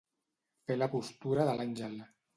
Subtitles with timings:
[0.71, 1.99] Fer la postura de l'àngel.